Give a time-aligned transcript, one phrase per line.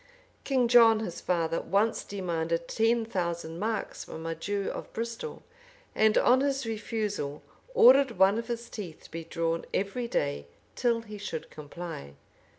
[0.25, 5.43] [*] King John, his father, once demanded ten thousand marks from a Jew of Bristol;
[5.93, 7.43] and on his refusal,
[7.75, 12.15] ordered one of his teeth to be drawn every day till he should comply.